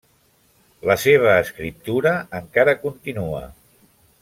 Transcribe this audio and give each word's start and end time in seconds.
La 0.91 0.95
seva 1.03 1.35
escriptura 1.41 2.15
encara 2.41 2.75
continua. 2.87 3.45